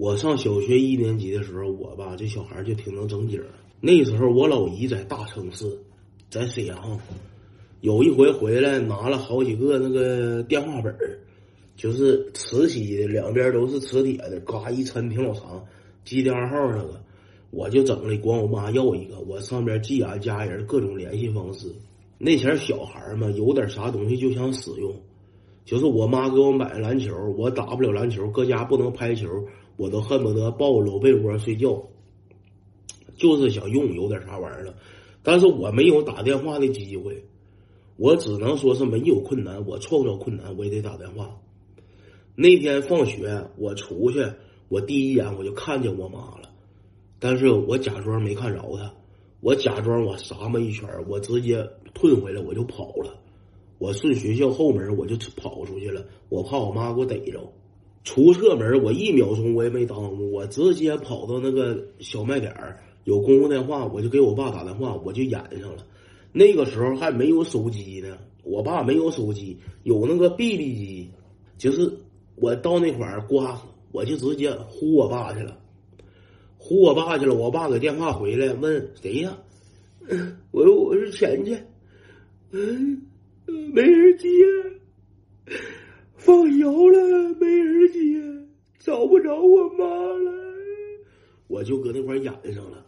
[0.00, 3.38] 我上小学一年级的时候，我吧这小孩就挺能整景。
[3.82, 5.78] 那时候我老姨在大城市，
[6.30, 6.98] 在沈阳，
[7.82, 11.18] 有一回回来拿了好几个那个电话本儿，
[11.76, 15.62] 就是磁吸的，两边都是磁铁的，嘎一抻挺老长，
[16.02, 16.98] 记电话号那个，
[17.50, 21.70] 我就整了，管我妈要一个，我上边记俺家人各种联系方式。
[22.16, 24.94] 那前小孩嘛，有点啥东西就想使用，
[25.66, 29.28] 就是我妈给我买篮球，我打不了篮球，搁家不能拍球，
[29.80, 31.82] 我都恨不得抱搂被窝睡觉。
[33.16, 34.74] 就是想用有点啥玩意儿了，
[35.22, 37.24] 但是我没有打电话的机会，
[37.96, 41.34] 我只能说是没有困难，我创造困难，我也得打电话。
[42.34, 44.22] 那天放学我出去，
[44.68, 46.50] 我第一眼我就看见我妈了，
[47.18, 48.94] 但是我假装没看着她，
[49.40, 53.18] 我假装我撒么一圈，我直接退回来我就跑了，
[53.78, 57.40] 我顺学校后门我就跑出去了，我怕我妈给我逮着。
[58.02, 62.80] 出侧门我一秒钟我也没耽误，我直接跑到那个小卖点儿。
[63.04, 65.86] 有公共电话，我就给我爸打电话，我就演上了。
[66.32, 71.10] 那个时候还没有手机呢，我爸没有手机，有那个 BB 机，
[71.56, 71.90] 就是
[72.36, 75.58] 我到那块儿挂，我就直接呼我爸去了，
[76.58, 77.34] 呼我爸去了。
[77.34, 79.36] 我爸给电话回来问谁呀？
[80.52, 81.66] 我说我是钱钱，
[82.52, 83.00] 嗯，
[83.72, 84.28] 没人接，
[86.16, 87.19] 放学了，
[89.30, 90.32] 找我妈了，
[91.46, 92.84] 我就搁那块演上了。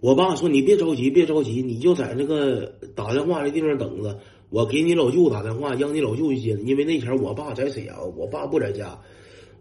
[0.00, 6.58] 我爸说：“你别着急，别着急，你就在那个打电话的地方等着，我给你老舅打电话，让你老舅去接。
[6.62, 9.00] 因为那前我爸在沈阳，我爸不在家。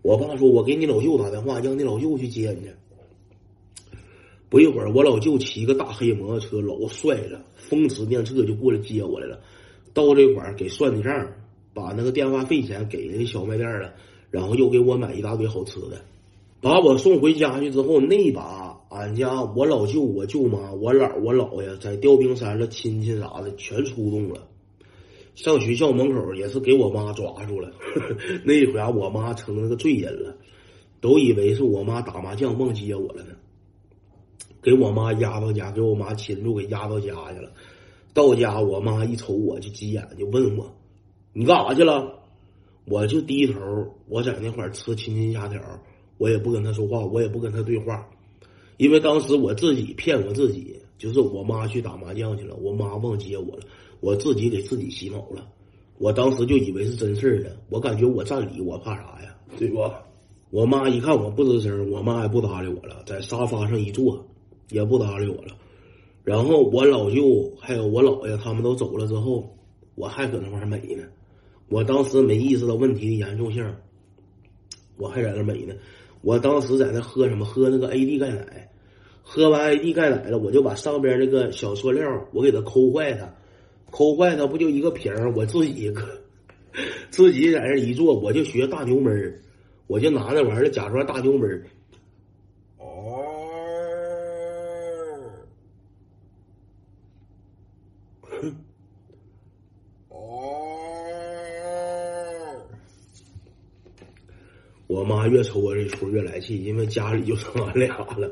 [0.02, 2.70] 我爸说：‘我给你老舅打电话，让你老舅去接你。’
[4.50, 9.40] 不一会儿，我老舅骑个大黑摩托车，老帅了，风驰电掣就过来接我来了。
[9.94, 11.26] 到这块儿给算的账，
[11.74, 13.94] 把那个电话费钱给那小卖店了，
[14.30, 16.02] 然后又给我买一大堆好吃的，
[16.62, 24.48] 把我送回家去之后，那把。”俺家我老舅、我舅妈、我姥、我姥爷在吊冰山的亲戚啥的全出动了。
[25.36, 27.70] 上学校门口也是给我妈抓住了。
[28.46, 30.38] 那回啊，我妈成那个罪人了，
[31.02, 33.36] 都以为是我妈打麻将忘接我了呢。
[34.62, 37.52] 给我妈押到家，给我妈亲住给押到家去了。
[38.14, 40.74] 到家，我妈一瞅我就急眼，就问我
[41.34, 42.22] ：“你干啥去了？”
[42.90, 43.60] 我就低头，
[44.08, 45.62] 我在那块吃亲亲虾条，
[46.18, 48.08] 我也不跟他说话，我也不跟他对话。
[48.78, 53.64] 因为当时我自己骗我自己，就是我妈去打麻将去了，我妈忘接我了，
[54.02, 55.48] 我自己给自己洗脑了。
[55.98, 59.36] 我当时就以为是真事儿呢，我感觉我占理，我怕啥呀？
[59.58, 60.04] 对吧？
[60.52, 64.24] 我妈一看我不吱声，我妈也不搭理我了，在沙发上一坐，
[64.70, 65.56] 也不搭理我了。
[66.24, 69.58] 然后我老舅还有我姥爷他们都走了之后，
[69.96, 71.04] 我还搁那块美呢。
[71.70, 73.66] 我当时没意识到问题的严重性，
[74.98, 75.74] 我还在那美呢。
[76.28, 77.46] 我当时在那喝什么？
[77.46, 78.70] 喝那个 AD 钙奶，
[79.24, 83.34] 喝完 AD 钙奶了，我就把上边那个小塑料我给它抠坏它，
[83.92, 85.32] 抠坏它不就一个瓶儿？
[85.32, 86.02] 我自己搁
[87.10, 89.42] 自己在那一坐，我就学大牛门
[89.88, 91.64] 我就拿那玩意儿假装大牛门
[104.88, 108.32] 我妈越瞅我这出越来气，因为家里就剩俺俩了。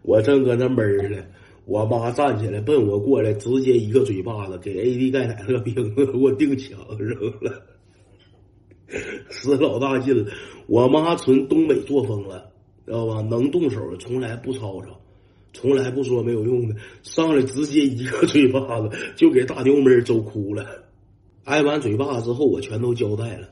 [0.00, 1.22] 我正搁那闷呢，
[1.66, 7.06] 我妈站起来奔我过来，直接一个嘴巴子给 AD 钙奶那个瓶子 给我钉墙上
[7.42, 7.62] 了，
[9.28, 10.30] 使老大劲了。
[10.66, 12.50] 我妈纯东北作风了，
[12.86, 13.20] 知道吧？
[13.20, 14.98] 能动手，从来不吵吵，
[15.52, 20.64] 从来不说没有用的，上来直接一个嘴巴子就给大牛妹揍哭了。
[21.44, 23.48] 挨完嘴巴子之后，我全都交代了。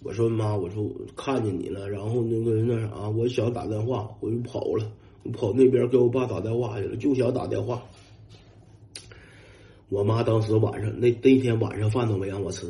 [0.00, 4.90] 我说妈，我说看见你了，然后那个那啥，我想打电话，我就跑了，
[5.24, 7.82] 我跑那边给我爸打电话去了，就想打电话。
[9.88, 12.66] 我妈当时晚上那那天晚上饭都没让我吃，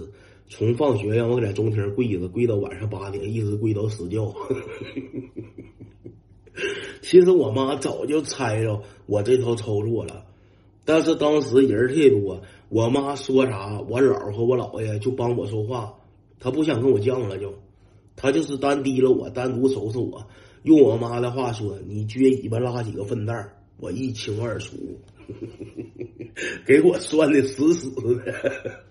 [0.49, 4.19] 从放学让我在中厅跪着，跪到晚上八点，一直跪到死觉。
[7.03, 10.25] 其实我妈早就猜着我这套操作了，
[10.85, 12.41] 但是当时人太多，
[12.71, 15.95] 我妈说啥，我姥和我姥爷就帮我说话。
[16.41, 17.55] 他不想跟我犟了，就，
[18.17, 20.27] 他就是单提了我，单独收拾我。
[20.65, 24.77] 用我妈的话说：“你撅尾巴拉几个粪蛋我一清二楚，
[26.67, 28.85] 给我算的死死的。”